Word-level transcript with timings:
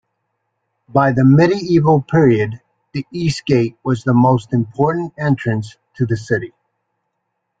By 0.89 1.11
the 1.11 1.23
medieval 1.23 2.01
period 2.01 2.59
the 2.93 3.05
Eastgate 3.11 3.77
was 3.83 4.03
the 4.03 4.15
most 4.15 4.51
important 4.51 5.13
entrance 5.19 5.77
to 5.93 6.07
the 6.07 6.17
city. 6.17 6.53